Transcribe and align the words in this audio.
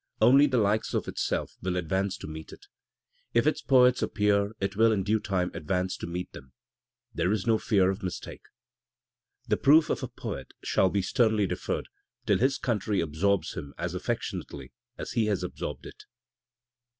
Only 0.19 0.47
the 0.47 0.57
likes 0.57 0.95
of 0.95 1.07
itself 1.07 1.55
will 1.61 1.75
advance 1.77 2.17
to 2.17 2.27
meet 2.27 2.51
it, 2.51 2.61
^ 2.61 2.63
If 3.35 3.45
its 3.45 3.61
poets 3.61 4.01
appear 4.01 4.53
it 4.59 4.75
will 4.75 4.91
in 4.91 5.03
due 5.03 5.19
time 5.19 5.51
advance 5.53 5.95
to 5.97 6.07
meet 6.07 6.31
them, 6.31 6.53
there 7.13 7.31
is 7.31 7.45
no 7.45 7.59
fear 7.59 7.91
of 7.91 8.01
mistake 8.01 8.41
(The 9.47 9.57
proof 9.57 9.91
of 9.91 10.01
a 10.01 10.07
poet 10.07 10.53
shall 10.63 10.89
be 10.89 11.03
sternly 11.03 11.45
deferred 11.45 11.87
till 12.25 12.39
his 12.39 12.57
country 12.57 12.99
ab 12.99 13.13
sorbs 13.13 13.53
him 13.55 13.75
as 13.77 13.93
affectionately 13.93 14.73
as 14.97 15.11
he 15.11 15.27
has 15.27 15.43
absorbed 15.43 15.85
it). 15.85 16.05